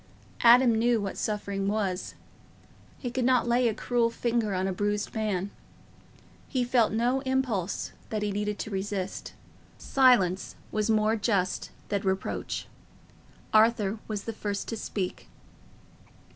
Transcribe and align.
Adam 0.41 0.73
knew 0.73 0.99
what 0.99 1.15
suffering 1.15 1.67
was—he 1.67 3.11
could 3.11 3.23
not 3.23 3.47
lay 3.47 3.67
a 3.67 3.73
cruel 3.75 4.09
finger 4.09 4.51
on 4.55 4.65
a 4.67 4.73
bruised 4.73 5.13
man. 5.13 5.51
He 6.47 6.63
felt 6.63 6.91
no 6.91 7.19
impulse 7.19 7.91
that 8.09 8.23
he 8.23 8.31
needed 8.31 8.57
to 8.61 8.71
resist. 8.71 9.33
Silence 9.77 10.55
was 10.71 10.89
more 10.89 11.15
just 11.15 11.69
than 11.89 12.01
reproach. 12.01 12.67
Arthur 13.53 13.99
was 14.07 14.23
the 14.23 14.33
first 14.33 14.67
to 14.69 14.75
speak. 14.75 15.29